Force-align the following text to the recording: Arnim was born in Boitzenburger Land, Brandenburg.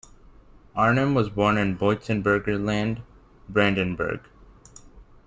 Arnim 0.75 1.13
was 1.13 1.29
born 1.29 1.59
in 1.59 1.77
Boitzenburger 1.77 2.57
Land, 2.59 3.03
Brandenburg. 3.47 4.21